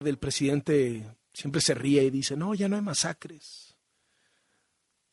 del 0.00 0.18
presidente 0.18 1.14
siempre 1.32 1.60
se 1.60 1.74
ríe 1.74 2.02
y 2.02 2.10
dice, 2.10 2.36
no, 2.36 2.54
ya 2.54 2.68
no 2.68 2.76
hay 2.76 2.82
masacres. 2.82 3.76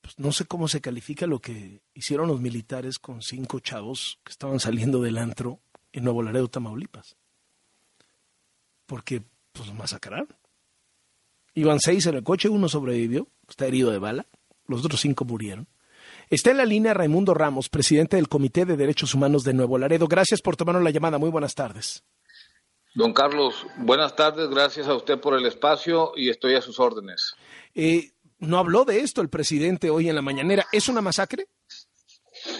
Pues 0.02 0.18
no 0.18 0.32
sé 0.32 0.46
cómo 0.46 0.70
se 0.70 0.80
califica 0.80 1.28
lo 1.28 1.40
que 1.40 1.82
hicieron 1.94 2.30
los 2.30 2.40
militares 2.40 2.98
con 2.98 3.22
cinco 3.22 3.60
chavos 3.60 4.20
que 4.24 4.32
estaban 4.32 4.60
saliendo 4.60 5.02
del 5.02 5.18
antro 5.18 5.60
en 5.92 6.06
Nuevo 6.06 6.24
Laredo, 6.24 6.48
Tamaulipas. 6.48 7.18
Porque, 8.86 9.24
pues, 9.52 9.74
masacraron. 9.74 10.34
Iban 11.54 11.80
seis 11.82 12.06
en 12.06 12.16
el 12.16 12.24
coche, 12.24 12.48
uno 12.48 12.70
sobrevivió, 12.70 13.28
está 13.50 13.66
herido 13.66 13.92
de 13.92 14.00
bala, 14.00 14.28
los 14.68 14.86
otros 14.86 15.02
cinco 15.02 15.26
murieron. 15.26 15.68
Está 16.30 16.52
en 16.52 16.58
la 16.58 16.66
línea 16.66 16.94
Raimundo 16.94 17.34
Ramos, 17.34 17.68
presidente 17.68 18.16
del 18.16 18.30
Comité 18.30 18.64
de 18.64 18.78
Derechos 18.78 19.14
Humanos 19.14 19.44
de 19.44 19.54
Nuevo 19.54 19.78
Laredo. 19.78 20.08
Gracias 20.08 20.42
por 20.42 20.56
tomarnos 20.56 20.84
la 20.84 20.92
llamada. 20.92 21.18
Muy 21.18 21.30
buenas 21.30 21.56
tardes. 21.56 22.04
Don 22.98 23.14
Carlos, 23.14 23.68
buenas 23.76 24.16
tardes, 24.16 24.50
gracias 24.50 24.88
a 24.88 24.96
usted 24.96 25.20
por 25.20 25.36
el 25.36 25.46
espacio 25.46 26.14
y 26.16 26.32
estoy 26.32 26.56
a 26.56 26.64
sus 26.64 26.80
órdenes. 26.80 27.36
Eh, 27.76 28.10
no 28.40 28.58
habló 28.58 28.86
de 28.86 29.02
esto 29.02 29.22
el 29.22 29.30
presidente 29.30 29.92
hoy 29.92 30.10
en 30.10 30.16
la 30.16 30.24
mañanera. 30.24 30.66
¿Es 30.72 30.90
una 30.90 31.00
masacre? 31.00 31.48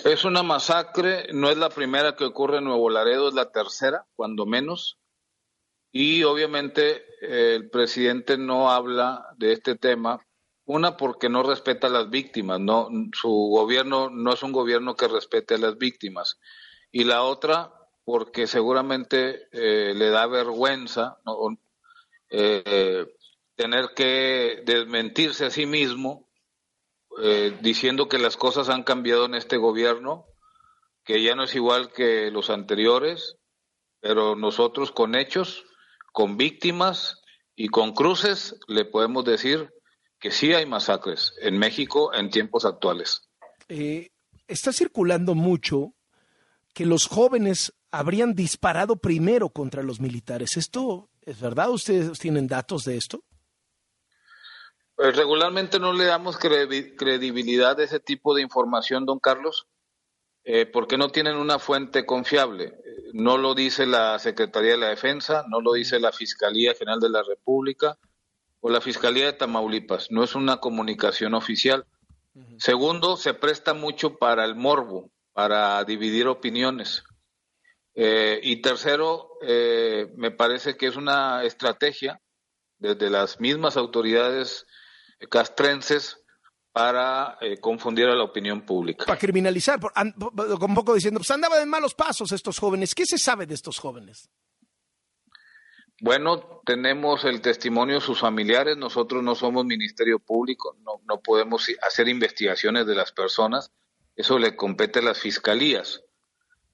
Es 0.06 0.26
una 0.26 0.44
masacre, 0.44 1.34
no 1.34 1.50
es 1.50 1.58
la 1.58 1.70
primera 1.70 2.16
que 2.16 2.24
ocurre 2.24 2.60
en 2.60 2.66
Nuevo 2.66 2.92
Laredo, 2.92 3.30
es 3.30 3.34
la 3.34 3.50
tercera, 3.50 4.06
cuando 4.16 4.46
menos. 4.46 5.00
Y 5.92 6.22
obviamente 6.22 7.04
eh, 7.24 7.56
el 7.56 7.72
presidente 7.72 8.38
no 8.38 8.70
habla 8.70 9.30
de 9.38 9.54
este 9.54 9.74
tema, 9.74 10.24
una 10.66 10.98
porque 10.98 11.30
no 11.30 11.42
respeta 11.42 11.88
a 11.88 11.90
las 11.90 12.12
víctimas, 12.12 12.60
no, 12.60 12.90
su 13.12 13.30
gobierno 13.30 14.12
no 14.12 14.34
es 14.36 14.44
un 14.44 14.52
gobierno 14.52 14.96
que 14.96 15.08
respete 15.08 15.56
a 15.56 15.58
las 15.58 15.80
víctimas. 15.80 16.38
Y 16.92 17.06
la 17.06 17.24
otra 17.24 17.77
porque 18.08 18.48
seguramente 18.48 19.50
eh, 19.52 19.94
le 19.94 20.10
da 20.10 20.28
vergüenza 20.28 21.18
eh, 22.30 23.06
tener 23.54 23.90
que 23.94 24.64
desmentirse 24.66 25.48
a 25.48 25.50
sí 25.50 25.66
mismo 25.66 26.30
eh, 27.22 27.58
diciendo 27.60 28.08
que 28.08 28.18
las 28.18 28.38
cosas 28.38 28.70
han 28.70 28.84
cambiado 28.84 29.26
en 29.26 29.36
este 29.36 29.58
gobierno, 29.58 30.26
que 31.04 31.22
ya 31.22 31.36
no 31.36 31.44
es 31.44 31.56
igual 31.56 31.92
que 31.92 32.32
los 32.32 32.50
anteriores, 32.50 33.36
pero 34.00 34.38
nosotros 34.38 34.94
con 34.94 35.14
hechos, 35.14 35.66
con 36.14 36.38
víctimas 36.38 37.22
y 37.58 37.68
con 37.68 37.92
cruces 37.92 38.56
le 38.70 38.86
podemos 38.86 39.26
decir 39.26 39.74
que 40.18 40.32
sí 40.32 40.54
hay 40.54 40.66
masacres 40.66 41.34
en 41.42 41.60
México 41.60 42.14
en 42.14 42.30
tiempos 42.30 42.64
actuales. 42.64 43.28
está 44.48 44.72
circulando 44.72 45.36
mucho 45.36 45.94
que 46.74 46.86
los 46.86 47.08
jóvenes 47.08 47.74
habrían 47.92 48.34
disparado 48.34 48.98
primero 48.98 49.50
contra 49.50 49.84
los 49.84 50.00
militares. 50.00 50.58
¿Esto 50.58 51.10
es 51.22 51.40
verdad? 51.40 51.70
¿Ustedes 51.70 52.18
tienen 52.20 52.48
datos 52.48 52.84
de 52.84 52.98
esto? 52.98 53.24
Pues 54.96 55.16
regularmente 55.16 55.80
no 55.80 55.94
le 55.94 56.06
damos 56.06 56.38
credibilidad 56.38 57.80
a 57.80 57.84
ese 57.84 58.00
tipo 58.00 58.34
de 58.34 58.42
información, 58.42 59.06
don 59.06 59.20
Carlos, 59.20 59.68
eh, 60.44 60.66
porque 60.66 60.98
no 60.98 61.10
tienen 61.10 61.36
una 61.36 61.60
fuente 61.60 62.06
confiable. 62.06 62.74
No 63.14 63.38
lo 63.38 63.54
dice 63.54 63.86
la 63.86 64.18
Secretaría 64.18 64.72
de 64.72 64.78
la 64.78 64.90
Defensa, 64.90 65.46
no 65.50 65.62
lo 65.62 65.74
dice 65.74 66.00
la 66.00 66.12
Fiscalía 66.12 66.74
General 66.74 67.00
de 67.00 67.10
la 67.10 67.22
República 67.22 67.98
o 68.60 68.70
la 68.70 68.82
Fiscalía 68.82 69.26
de 69.26 69.34
Tamaulipas. 69.34 70.10
No 70.10 70.24
es 70.24 70.34
una 70.34 70.58
comunicación 70.58 71.36
oficial. 71.36 71.86
Segundo, 72.58 73.18
se 73.18 73.34
presta 73.34 73.74
mucho 73.74 74.18
para 74.18 74.46
el 74.46 74.56
morbo, 74.56 75.12
para 75.34 75.84
dividir 75.84 76.28
opiniones. 76.28 77.04
Eh, 78.00 78.40
y 78.44 78.62
tercero, 78.62 79.40
eh, 79.42 80.14
me 80.18 80.30
parece 80.30 80.78
que 80.78 80.86
es 80.86 80.96
una 80.96 81.44
estrategia 81.44 82.22
desde 82.78 83.10
las 83.10 83.40
mismas 83.40 83.76
autoridades 83.76 84.68
castrenses 85.32 86.24
para 86.72 87.40
eh, 87.42 87.60
confundir 87.60 88.06
a 88.06 88.16
la 88.16 88.24
opinión 88.24 88.64
pública. 88.68 89.04
Para 89.04 89.18
criminalizar, 89.18 89.80
por, 89.80 89.92
un 89.98 90.76
poco 90.76 90.94
diciendo, 90.94 91.20
pues 91.20 91.32
andaban 91.32 91.60
en 91.64 91.70
malos 91.70 91.96
pasos 91.96 92.32
estos 92.32 92.60
jóvenes. 92.60 92.94
¿Qué 92.94 93.04
se 93.04 93.18
sabe 93.18 93.48
de 93.48 93.56
estos 93.56 93.80
jóvenes? 93.80 94.30
Bueno, 96.00 96.62
tenemos 96.68 97.26
el 97.26 97.42
testimonio 97.42 97.96
de 97.96 98.02
sus 98.02 98.20
familiares. 98.20 98.78
Nosotros 98.78 99.24
no 99.24 99.34
somos 99.34 99.66
Ministerio 99.66 100.20
Público, 100.20 100.78
no, 100.84 101.02
no 101.08 101.20
podemos 101.20 101.68
hacer 101.82 102.08
investigaciones 102.10 102.86
de 102.86 102.94
las 102.94 103.12
personas. 103.12 103.72
Eso 104.16 104.38
le 104.38 104.56
compete 104.56 105.00
a 105.00 105.02
las 105.02 105.18
fiscalías. 105.18 106.04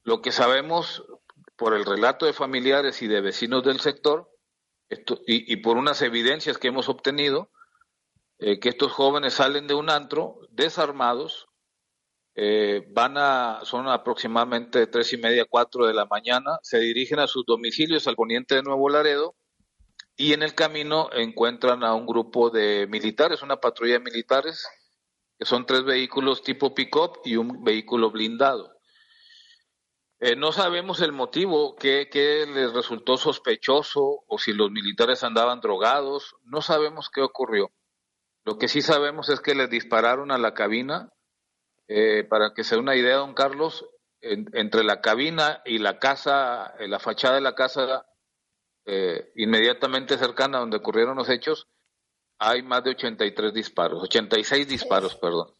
Lo 0.02 0.20
que 0.20 0.32
sabemos 0.32 1.02
por 1.64 1.72
el 1.72 1.86
relato 1.86 2.26
de 2.26 2.34
familiares 2.34 3.00
y 3.00 3.06
de 3.08 3.22
vecinos 3.22 3.64
del 3.64 3.80
sector 3.80 4.30
y, 5.26 5.56
por 5.62 5.78
unas 5.78 6.02
evidencias 6.02 6.58
que 6.58 6.68
hemos 6.68 6.90
obtenido, 6.90 7.50
eh, 8.38 8.60
que 8.60 8.68
estos 8.68 8.92
jóvenes 8.92 9.32
salen 9.32 9.66
de 9.66 9.72
un 9.72 9.88
antro 9.88 10.40
desarmados, 10.50 11.46
eh, 12.34 12.86
van 12.90 13.14
a, 13.16 13.60
son 13.62 13.88
aproximadamente 13.88 14.86
tres 14.88 15.14
y 15.14 15.16
media, 15.16 15.46
cuatro 15.48 15.86
de 15.86 15.94
la 15.94 16.04
mañana, 16.04 16.58
se 16.62 16.80
dirigen 16.80 17.18
a 17.18 17.26
sus 17.26 17.46
domicilios 17.46 18.06
al 18.08 18.16
poniente 18.16 18.56
de 18.56 18.62
Nuevo 18.62 18.90
Laredo 18.90 19.34
y 20.18 20.34
en 20.34 20.42
el 20.42 20.54
camino 20.54 21.08
encuentran 21.14 21.82
a 21.82 21.94
un 21.94 22.04
grupo 22.04 22.50
de 22.50 22.86
militares, 22.90 23.40
una 23.40 23.56
patrulla 23.56 23.94
de 23.94 24.00
militares, 24.00 24.68
que 25.38 25.46
son 25.46 25.64
tres 25.64 25.82
vehículos 25.82 26.42
tipo 26.42 26.74
pick-up 26.74 27.20
y 27.24 27.36
un 27.36 27.64
vehículo 27.64 28.10
blindado. 28.10 28.73
Eh, 30.26 30.36
no 30.36 30.52
sabemos 30.52 31.02
el 31.02 31.12
motivo, 31.12 31.76
qué, 31.76 32.08
les 32.48 32.72
resultó 32.72 33.18
sospechoso 33.18 34.24
o 34.26 34.38
si 34.38 34.54
los 34.54 34.70
militares 34.70 35.22
andaban 35.22 35.60
drogados, 35.60 36.34
no 36.44 36.62
sabemos 36.62 37.10
qué 37.10 37.20
ocurrió. 37.20 37.70
Lo 38.46 38.56
que 38.56 38.68
sí 38.68 38.80
sabemos 38.80 39.28
es 39.28 39.40
que 39.40 39.54
les 39.54 39.68
dispararon 39.68 40.30
a 40.30 40.38
la 40.38 40.54
cabina, 40.54 41.12
eh, 41.88 42.24
para 42.24 42.54
que 42.54 42.64
se 42.64 42.74
dé 42.74 42.80
una 42.80 42.96
idea, 42.96 43.16
don 43.16 43.34
Carlos, 43.34 43.84
entre 44.22 44.82
la 44.82 45.02
cabina 45.02 45.60
y 45.66 45.76
la 45.76 45.98
casa, 45.98 46.74
eh, 46.78 46.88
la 46.88 47.00
fachada 47.00 47.34
de 47.34 47.42
la 47.42 47.54
casa 47.54 48.06
inmediatamente 49.34 50.16
cercana 50.16 50.58
donde 50.58 50.78
ocurrieron 50.78 51.18
los 51.18 51.28
hechos, 51.28 51.68
hay 52.38 52.62
más 52.62 52.82
de 52.82 52.92
83 52.92 53.52
disparos, 53.52 54.02
86 54.04 54.68
disparos, 54.68 55.16
perdón. 55.16 55.54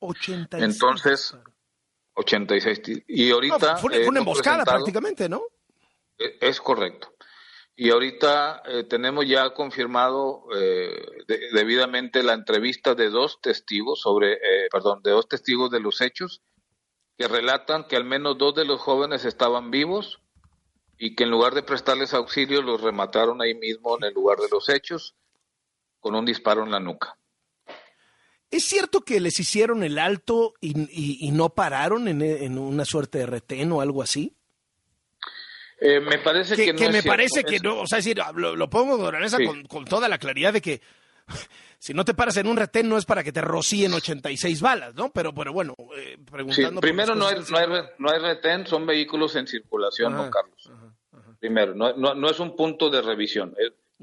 86 0.00 0.62
Entonces, 0.62 1.36
86. 2.14 3.04
Y 3.08 3.30
ahorita. 3.30 3.76
fue, 3.76 4.06
una 4.06 4.20
emboscada 4.20 4.64
prácticamente, 4.64 5.28
¿no? 5.28 5.42
E, 6.18 6.38
es 6.40 6.60
correcto. 6.60 7.14
Y 7.74 7.90
ahorita 7.90 8.62
eh, 8.66 8.84
tenemos 8.84 9.26
ya 9.26 9.54
confirmado 9.54 10.44
eh, 10.54 11.24
debidamente 11.52 12.22
la 12.22 12.34
entrevista 12.34 12.94
de 12.94 13.08
dos 13.08 13.40
testigos 13.40 14.00
sobre, 14.00 14.34
eh, 14.34 14.68
perdón, 14.70 15.02
de 15.02 15.10
dos 15.10 15.26
testigos 15.26 15.70
de 15.70 15.80
los 15.80 16.00
hechos 16.02 16.42
que 17.16 17.28
relatan 17.28 17.86
que 17.88 17.96
al 17.96 18.04
menos 18.04 18.36
dos 18.36 18.54
de 18.54 18.66
los 18.66 18.80
jóvenes 18.80 19.24
estaban 19.24 19.70
vivos 19.70 20.20
y 20.98 21.14
que 21.14 21.24
en 21.24 21.30
lugar 21.30 21.54
de 21.54 21.62
prestarles 21.62 22.14
auxilio 22.14 22.62
los 22.62 22.80
remataron 22.80 23.40
ahí 23.40 23.54
mismo 23.54 23.96
en 23.96 24.04
el 24.04 24.14
lugar 24.14 24.38
de 24.38 24.48
los 24.50 24.68
hechos 24.68 25.16
con 25.98 26.14
un 26.14 26.26
disparo 26.26 26.64
en 26.64 26.70
la 26.70 26.80
nuca. 26.80 27.18
¿Es 28.52 28.64
cierto 28.64 29.00
que 29.00 29.18
les 29.18 29.40
hicieron 29.40 29.82
el 29.82 29.98
alto 29.98 30.52
y, 30.60 31.30
no 31.32 31.54
pararon 31.54 32.06
en, 32.06 32.58
una 32.58 32.84
suerte 32.84 33.18
de 33.18 33.26
retén 33.26 33.72
o 33.72 33.80
algo 33.80 34.02
así? 34.02 34.36
Eh, 35.80 36.00
me 36.00 36.18
parece 36.18 36.54
que, 36.54 36.74
que, 36.74 36.90
me 36.90 37.02
parece 37.02 37.44
que 37.44 37.58
no, 37.60 37.80
o 37.80 37.86
sea, 37.86 37.96
decir, 37.96 38.20
lo, 38.36 38.70
pongo 38.70 38.98
con, 38.98 39.64
con, 39.64 39.84
toda 39.86 40.06
la 40.06 40.18
claridad 40.18 40.52
de 40.52 40.60
que 40.60 40.82
si 41.78 41.94
no 41.94 42.04
te 42.04 42.12
paras 42.12 42.36
en 42.36 42.46
un 42.46 42.58
retén 42.58 42.90
no 42.90 42.98
es 42.98 43.06
para 43.06 43.24
que 43.24 43.32
te 43.32 43.40
rocíen 43.40 43.94
86 43.94 44.60
balas, 44.60 44.94
¿no? 44.94 45.10
Pero, 45.10 45.34
pero 45.34 45.54
bueno, 45.54 45.74
eh, 45.96 46.18
preguntando. 46.30 46.82
primero, 46.82 47.14
no 47.14 47.28
hay, 47.28 47.36
no, 47.50 47.56
hay, 47.56 47.66
no 47.96 48.10
hay 48.10 48.18
retén, 48.20 48.66
son 48.66 48.84
vehículos 48.84 49.34
en 49.34 49.46
circulación, 49.46 50.14
don 50.14 50.30
Carlos. 50.30 50.70
Primero, 51.40 51.74
no, 51.74 51.94
no, 51.94 52.28
es 52.28 52.38
un 52.38 52.54
punto 52.54 52.90
de 52.90 53.00
revisión, 53.00 53.56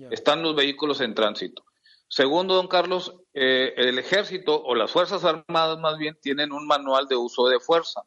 están 0.09 0.41
los 0.41 0.55
vehículos 0.55 1.01
en 1.01 1.13
tránsito. 1.13 1.63
Segundo, 2.09 2.55
don 2.55 2.67
Carlos, 2.67 3.15
eh, 3.33 3.73
el 3.77 3.99
ejército 3.99 4.61
o 4.63 4.73
las 4.73 4.91
Fuerzas 4.91 5.23
Armadas 5.23 5.77
más 5.79 5.97
bien 5.99 6.17
tienen 6.19 6.51
un 6.51 6.65
manual 6.65 7.07
de 7.07 7.15
uso 7.15 7.47
de 7.47 7.59
fuerza, 7.59 8.01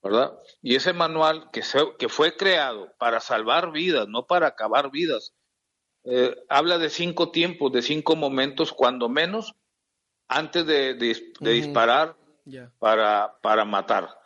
¿verdad? 0.00 0.38
Y 0.62 0.76
ese 0.76 0.92
manual 0.92 1.50
que, 1.50 1.62
que 1.98 2.08
fue 2.08 2.36
creado 2.36 2.94
para 2.96 3.18
salvar 3.18 3.72
vidas, 3.72 4.06
no 4.06 4.26
para 4.26 4.46
acabar 4.46 4.92
vidas, 4.92 5.34
eh, 6.04 6.32
habla 6.48 6.78
de 6.78 6.90
cinco 6.90 7.32
tiempos, 7.32 7.72
de 7.72 7.82
cinco 7.82 8.14
momentos, 8.14 8.72
cuando 8.72 9.08
menos, 9.08 9.56
antes 10.28 10.64
de, 10.64 10.94
disparar 10.94 12.16
para, 12.78 13.36
para 13.42 13.64
matar. 13.64 14.16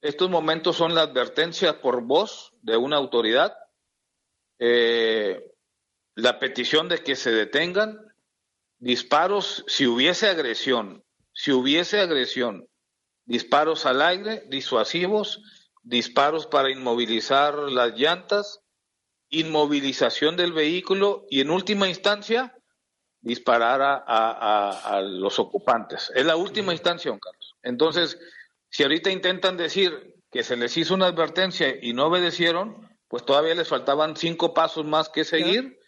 Estos 0.00 0.30
momentos 0.30 0.76
son 0.76 0.94
la 0.94 1.02
advertencia 1.02 1.80
por 1.80 2.02
voz 2.02 2.52
de 2.62 2.76
una 2.76 2.96
autoridad, 2.96 3.56
eh, 4.60 5.52
la 6.14 6.38
petición 6.38 6.88
de 6.88 6.98
que 6.98 7.16
se 7.16 7.32
detengan 7.32 8.05
disparos, 8.78 9.64
si 9.68 9.86
hubiese 9.86 10.28
agresión, 10.28 11.04
si 11.32 11.52
hubiese 11.52 12.00
agresión, 12.00 12.66
disparos 13.24 13.86
al 13.86 14.02
aire, 14.02 14.44
disuasivos, 14.48 15.42
disparos 15.82 16.46
para 16.46 16.70
inmovilizar 16.70 17.54
las 17.54 17.96
llantas 17.96 18.60
inmovilización 19.30 20.36
del 20.36 20.52
vehículo 20.52 21.26
y 21.30 21.40
en 21.40 21.50
última 21.50 21.88
instancia 21.88 22.54
disparar 23.20 23.80
a, 24.06 25.00
los 25.02 25.38
ocupantes. 25.38 26.12
Es 26.14 26.24
la 26.24 26.36
última 26.36 26.72
instancia, 26.72 27.10
don 27.10 27.18
Carlos. 27.18 27.56
Entonces, 27.62 28.18
si 28.68 28.84
ahorita 28.84 29.10
intentan 29.10 29.56
decir 29.56 30.14
que 30.30 30.44
se 30.44 30.56
les 30.56 30.76
hizo 30.76 30.94
una 30.94 31.06
advertencia 31.06 31.74
y 31.80 31.92
no 31.92 32.06
obedecieron, 32.06 32.88
pues 33.16 33.24
todavía 33.24 33.54
les 33.54 33.66
faltaban 33.66 34.14
cinco 34.14 34.52
pasos 34.52 34.84
más 34.84 35.08
que 35.08 35.24
seguir 35.24 35.80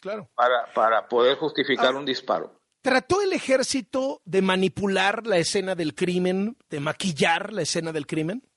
claro. 0.00 0.30
para, 0.34 0.72
para 0.72 1.08
poder 1.08 1.36
justificar 1.36 1.94
ah, 1.94 1.98
un 1.98 2.06
disparo. 2.06 2.58
¿Trató 2.80 3.20
el 3.20 3.34
ejército 3.34 4.22
de 4.24 4.40
manipular 4.40 5.26
la 5.26 5.36
escena 5.36 5.74
del 5.74 5.94
crimen, 5.94 6.56
de 6.70 6.80
maquillar 6.80 7.52
la 7.52 7.60
escena 7.60 7.92
del 7.92 8.06
crimen? 8.06 8.48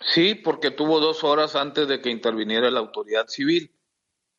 Sí, 0.00 0.34
porque 0.34 0.70
tuvo 0.70 1.00
dos 1.00 1.22
horas 1.22 1.54
antes 1.54 1.86
de 1.86 2.00
que 2.00 2.08
interviniera 2.08 2.70
la 2.70 2.80
autoridad 2.80 3.28
civil. 3.28 3.74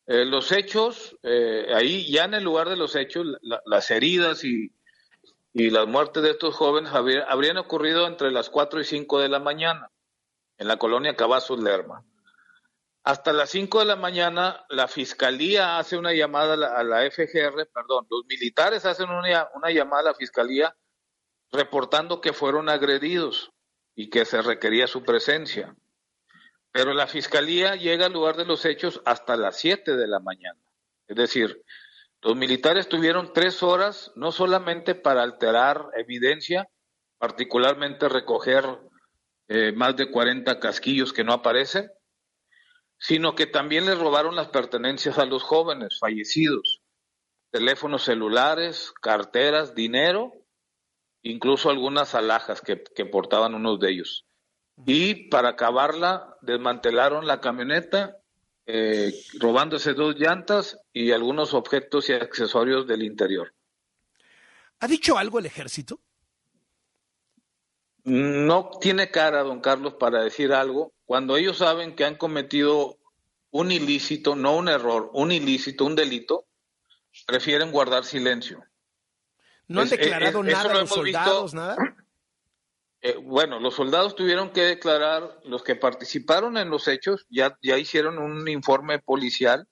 Eh, 0.08 0.24
los 0.24 0.50
hechos, 0.50 1.16
eh, 1.22 1.68
ahí 1.76 2.10
ya 2.10 2.24
en 2.24 2.34
el 2.34 2.42
lugar 2.42 2.68
de 2.68 2.76
los 2.76 2.96
hechos, 2.96 3.24
las 3.40 3.90
heridas 3.92 4.42
y, 4.42 4.72
y, 5.52 5.70
las 5.70 5.86
muertes 5.86 6.24
de 6.24 6.30
estos 6.30 6.56
jóvenes 6.56 6.90
habrían 6.92 7.58
ocurrido 7.58 8.08
entre 8.08 8.32
las 8.32 8.50
4 8.50 8.80
y 8.80 8.84
5 8.84 9.20
de 9.20 9.28
la 9.28 9.38
mañana 9.38 9.92
en 10.58 10.66
la 10.66 10.76
colonia 10.76 11.14
Cavazos 11.14 11.62
Lerma. 11.62 12.04
Hasta 13.06 13.32
las 13.32 13.50
5 13.50 13.78
de 13.78 13.84
la 13.84 13.94
mañana, 13.94 14.66
la 14.68 14.88
fiscalía 14.88 15.78
hace 15.78 15.96
una 15.96 16.12
llamada 16.12 16.54
a 16.76 16.82
la, 16.82 17.08
FGR, 17.08 17.68
perdón, 17.72 18.04
los 18.10 18.26
militares 18.26 18.84
hacen 18.84 19.08
una, 19.10 19.48
una 19.54 19.70
llamada 19.70 20.00
a 20.00 20.12
la 20.12 20.14
fiscalía 20.14 20.76
reportando 21.52 22.20
que 22.20 22.32
fueron 22.32 22.68
agredidos 22.68 23.52
y 23.94 24.10
que 24.10 24.24
se 24.24 24.42
requería 24.42 24.88
su 24.88 25.04
presencia. 25.04 25.76
Pero 26.72 26.94
la 26.94 27.06
fiscalía 27.06 27.76
llega 27.76 28.06
al 28.06 28.12
lugar 28.12 28.36
de 28.36 28.44
los 28.44 28.64
hechos 28.64 29.00
hasta 29.04 29.36
las 29.36 29.56
7 29.58 29.96
de 29.96 30.08
la 30.08 30.18
mañana. 30.18 30.58
Es 31.06 31.14
decir, 31.14 31.62
los 32.22 32.34
militares 32.34 32.88
tuvieron 32.88 33.32
tres 33.32 33.62
horas 33.62 34.10
no 34.16 34.32
solamente 34.32 34.96
para 34.96 35.22
alterar 35.22 35.90
evidencia, 35.94 36.68
particularmente 37.18 38.08
recoger 38.08 38.64
eh, 39.46 39.70
más 39.70 39.94
de 39.94 40.10
40 40.10 40.58
casquillos 40.58 41.12
que 41.12 41.22
no 41.22 41.32
aparecen, 41.32 41.88
sino 42.98 43.34
que 43.34 43.46
también 43.46 43.86
les 43.86 43.98
robaron 43.98 44.36
las 44.36 44.48
pertenencias 44.48 45.18
a 45.18 45.26
los 45.26 45.42
jóvenes 45.42 45.98
fallecidos, 45.98 46.82
teléfonos 47.50 48.04
celulares, 48.04 48.92
carteras, 49.00 49.74
dinero 49.74 50.32
incluso 51.26 51.70
algunas 51.70 52.14
alhajas 52.14 52.60
que, 52.60 53.04
portaban 53.06 53.54
unos 53.54 53.80
de 53.80 53.90
ellos. 53.90 54.26
Y 54.86 55.28
para 55.28 55.50
acabarla, 55.50 56.36
desmantelaron 56.42 57.26
la 57.26 57.40
camioneta, 57.40 58.18
eh, 58.66 59.12
robándose 59.38 59.94
dos 59.94 60.16
llantas 60.16 60.78
y 60.92 61.12
algunos 61.12 61.54
objetos 61.54 62.08
y 62.08 62.12
accesorios 62.12 62.86
del 62.86 63.02
interior. 63.02 63.54
¿Ha 64.80 64.86
dicho 64.86 65.18
algo 65.18 65.38
el 65.38 65.46
ejército? 65.46 66.00
No 68.04 68.70
tiene 68.80 69.10
cara, 69.10 69.42
don 69.42 69.60
Carlos, 69.60 69.94
para 69.94 70.22
decir 70.22 70.52
algo. 70.52 70.92
Cuando 71.06 71.36
ellos 71.36 71.58
saben 71.58 71.94
que 71.94 72.04
han 72.04 72.16
cometido 72.16 72.98
un 73.50 73.70
ilícito, 73.70 74.34
no 74.36 74.56
un 74.56 74.68
error, 74.68 75.10
un 75.14 75.32
ilícito, 75.32 75.84
un 75.84 75.94
delito, 75.94 76.46
prefieren 77.26 77.70
guardar 77.70 78.04
silencio. 78.04 78.62
¿No 79.68 79.80
han 79.80 79.88
declarado 79.88 80.42
nada 80.42 80.74
los 80.74 80.90
soldados, 80.90 81.54
nada? 81.54 81.76
Eh, 83.00 83.16
bueno, 83.22 83.60
los 83.60 83.74
soldados 83.74 84.16
tuvieron 84.16 84.50
que 84.50 84.62
declarar, 84.62 85.40
los 85.44 85.62
que 85.62 85.76
participaron 85.76 86.56
en 86.56 86.70
los 86.70 86.88
hechos 86.88 87.24
ya, 87.30 87.56
ya 87.62 87.78
hicieron 87.78 88.18
un 88.18 88.48
informe 88.48 88.98
policial 88.98 89.68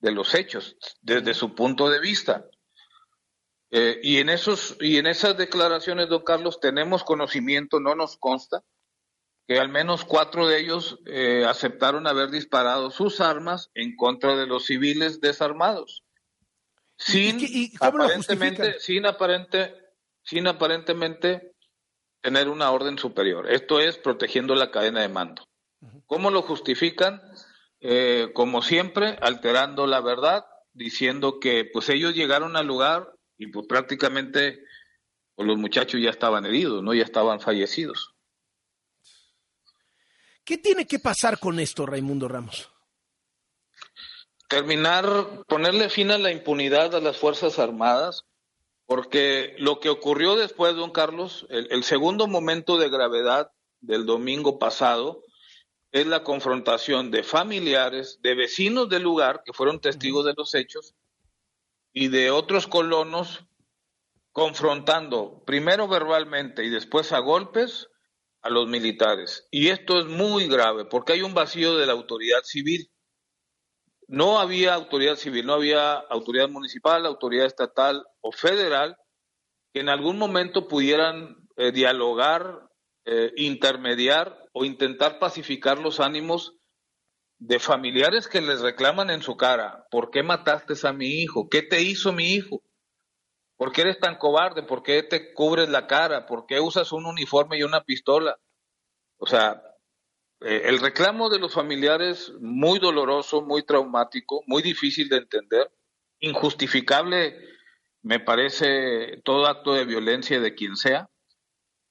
de 0.00 0.12
los 0.12 0.34
hechos 0.34 0.76
desde 1.02 1.34
su 1.34 1.54
punto 1.54 1.90
de 1.90 2.00
vista. 2.00 2.46
Eh, 3.70 4.00
y 4.02 4.16
en 4.18 4.30
esos 4.30 4.78
y 4.80 4.96
en 4.96 5.06
esas 5.06 5.36
declaraciones, 5.36 6.08
don 6.08 6.22
Carlos, 6.22 6.58
tenemos 6.58 7.04
conocimiento, 7.04 7.80
no 7.80 7.94
nos 7.94 8.16
consta, 8.16 8.62
que 9.48 9.58
al 9.58 9.70
menos 9.70 10.04
cuatro 10.04 10.46
de 10.46 10.60
ellos 10.60 11.00
eh, 11.06 11.44
aceptaron 11.48 12.06
haber 12.06 12.30
disparado 12.30 12.90
sus 12.90 13.20
armas 13.20 13.70
en 13.74 13.96
contra 13.96 14.36
de 14.36 14.46
los 14.46 14.66
civiles 14.66 15.20
desarmados 15.20 16.04
sin 16.98 17.70
aparentemente, 17.80 18.78
sin 18.80 19.06
aparente, 19.06 19.74
sin 20.22 20.46
aparentemente 20.46 21.54
tener 22.20 22.48
una 22.48 22.70
orden 22.70 22.98
superior. 22.98 23.50
Esto 23.50 23.80
es 23.80 23.96
protegiendo 23.96 24.54
la 24.54 24.70
cadena 24.70 25.00
de 25.00 25.08
mando. 25.08 25.44
¿Cómo 26.06 26.30
lo 26.30 26.42
justifican? 26.42 27.22
Eh, 27.80 28.30
como 28.34 28.62
siempre, 28.62 29.16
alterando 29.22 29.86
la 29.86 30.00
verdad, 30.00 30.44
diciendo 30.72 31.38
que 31.38 31.64
pues 31.64 31.88
ellos 31.88 32.14
llegaron 32.14 32.56
al 32.56 32.66
lugar 32.66 33.14
y 33.38 33.46
pues 33.46 33.66
prácticamente 33.68 34.64
pues, 35.36 35.46
los 35.46 35.56
muchachos 35.56 36.00
ya 36.02 36.10
estaban 36.10 36.44
heridos, 36.44 36.82
no 36.82 36.92
ya 36.92 37.04
estaban 37.04 37.40
fallecidos. 37.40 38.17
¿Qué 40.48 40.56
tiene 40.56 40.86
que 40.86 40.98
pasar 40.98 41.38
con 41.38 41.60
esto, 41.60 41.84
Raimundo 41.84 42.26
Ramos? 42.26 42.70
terminar, 44.48 45.04
ponerle 45.46 45.90
fin 45.90 46.10
a 46.10 46.16
la 46.16 46.32
impunidad 46.32 46.94
a 46.94 47.00
las 47.00 47.18
Fuerzas 47.18 47.58
Armadas, 47.58 48.24
porque 48.86 49.54
lo 49.58 49.78
que 49.78 49.90
ocurrió 49.90 50.36
después, 50.36 50.74
don 50.74 50.90
Carlos, 50.90 51.46
el, 51.50 51.84
segundo 51.84 52.28
momento 52.28 52.78
de 52.78 52.88
gravedad 52.88 53.52
del 53.82 54.06
domingo 54.06 54.58
pasado, 54.58 55.22
es 55.92 56.06
la 56.06 56.24
confrontación 56.24 57.10
de 57.10 57.24
familiares, 57.24 58.20
de 58.22 58.34
vecinos 58.34 58.88
del 58.88 59.02
lugar, 59.02 59.42
que 59.44 59.52
fueron 59.52 59.82
testigos 59.82 60.24
de 60.24 60.32
los 60.34 60.54
hechos, 60.54 60.94
y 61.92 62.08
de 62.08 62.30
otros 62.30 62.66
colonos, 62.66 63.44
confrontando 64.32 65.42
primero 65.44 65.88
verbalmente 65.88 66.64
y 66.64 66.70
después 66.70 67.12
a 67.12 67.18
golpes 67.18 67.90
a 68.48 68.50
los 68.50 68.66
militares. 68.66 69.46
Y 69.50 69.68
esto 69.68 70.00
es 70.00 70.06
muy 70.06 70.48
grave, 70.48 70.84
porque 70.84 71.12
hay 71.12 71.22
un 71.22 71.34
vacío 71.34 71.76
de 71.76 71.86
la 71.86 71.92
autoridad 71.92 72.42
civil 72.42 72.90
no 74.08 74.40
había 74.40 74.74
autoridad 74.74 75.16
civil, 75.16 75.46
no 75.46 75.52
había 75.52 75.92
autoridad 75.92 76.48
municipal, 76.48 77.04
autoridad 77.04 77.46
estatal 77.46 78.04
o 78.22 78.32
federal 78.32 78.96
que 79.72 79.80
en 79.80 79.90
algún 79.90 80.16
momento 80.16 80.66
pudieran 80.66 81.36
eh, 81.56 81.72
dialogar, 81.72 82.70
eh, 83.04 83.32
intermediar 83.36 84.46
o 84.54 84.64
intentar 84.64 85.18
pacificar 85.18 85.78
los 85.78 86.00
ánimos 86.00 86.54
de 87.38 87.58
familiares 87.58 88.28
que 88.28 88.40
les 88.40 88.60
reclaman 88.60 89.10
en 89.10 89.22
su 89.22 89.36
cara, 89.36 89.86
¿por 89.90 90.10
qué 90.10 90.22
mataste 90.22 90.74
a 90.88 90.92
mi 90.92 91.20
hijo? 91.20 91.48
¿Qué 91.48 91.62
te 91.62 91.82
hizo 91.82 92.12
mi 92.12 92.32
hijo? 92.32 92.62
¿Por 93.58 93.72
qué 93.72 93.82
eres 93.82 93.98
tan 93.98 94.16
cobarde? 94.16 94.62
¿Por 94.62 94.84
qué 94.84 95.02
te 95.02 95.34
cubres 95.34 95.68
la 95.68 95.88
cara? 95.88 96.26
¿Por 96.26 96.46
qué 96.46 96.60
usas 96.60 96.92
un 96.92 97.06
uniforme 97.06 97.58
y 97.58 97.64
una 97.64 97.82
pistola? 97.82 98.38
O 99.18 99.26
sea, 99.26 99.60
eh, 100.40 100.62
el 100.66 100.78
reclamo 100.78 101.28
de 101.28 101.40
los 101.40 101.52
familiares, 101.52 102.32
muy 102.40 102.78
doloroso, 102.78 103.42
muy 103.42 103.64
traumático, 103.64 104.44
muy 104.46 104.62
difícil 104.62 105.08
de 105.08 105.16
entender, 105.16 105.72
injustificable, 106.20 107.36
me 108.02 108.20
parece 108.20 109.20
todo 109.24 109.48
acto 109.48 109.74
de 109.74 109.84
violencia 109.84 110.38
de 110.38 110.54
quien 110.54 110.76
sea, 110.76 111.10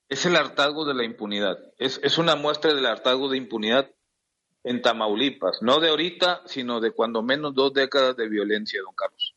es 0.07 0.25
el 0.25 0.37
hartazgo 0.37 0.85
de 0.85 0.93
la 0.93 1.03
impunidad. 1.03 1.57
Es, 1.77 1.99
es 2.01 2.17
una 2.17 2.37
muestra 2.37 2.73
del 2.73 2.85
hartazgo 2.85 3.27
de 3.27 3.37
impunidad 3.37 3.91
en 4.63 4.81
Tamaulipas, 4.81 5.61
no 5.61 5.81
de 5.81 5.89
ahorita, 5.89 6.43
sino 6.45 6.79
de 6.79 6.91
cuando 6.91 7.21
menos 7.23 7.53
dos 7.53 7.73
décadas 7.73 8.15
de 8.15 8.29
violencia, 8.29 8.81
don 8.81 8.95
Carlos. 8.95 9.36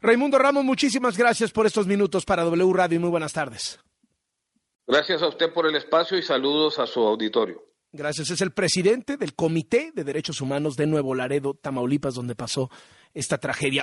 Raimundo 0.00 0.38
Ramos, 0.38 0.64
muchísimas 0.64 1.16
gracias 1.16 1.50
por 1.50 1.66
estos 1.66 1.86
minutos 1.86 2.24
para 2.24 2.44
W 2.44 2.72
Radio 2.72 2.96
y 2.96 2.98
muy 3.00 3.10
buenas 3.10 3.32
tardes. 3.32 3.80
Gracias 4.86 5.22
a 5.22 5.28
usted 5.28 5.52
por 5.52 5.66
el 5.66 5.76
espacio 5.76 6.16
y 6.16 6.22
saludos 6.22 6.78
a 6.78 6.86
su 6.86 7.00
auditorio. 7.00 7.62
Gracias. 7.92 8.30
Es 8.30 8.40
el 8.40 8.52
presidente 8.52 9.16
del 9.16 9.34
Comité 9.34 9.92
de 9.94 10.04
Derechos 10.04 10.40
Humanos 10.40 10.76
de 10.76 10.86
Nuevo 10.86 11.14
Laredo, 11.14 11.54
Tamaulipas, 11.54 12.14
donde 12.14 12.34
pasó 12.34 12.70
esta 13.14 13.38
tragedia. 13.38 13.76